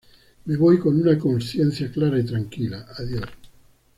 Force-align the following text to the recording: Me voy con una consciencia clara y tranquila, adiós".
Me 0.45 0.57
voy 0.57 0.79
con 0.79 0.99
una 0.99 1.15
consciencia 1.19 1.91
clara 1.91 2.17
y 2.17 2.23
tranquila, 2.25 2.87
adiós". 2.97 3.21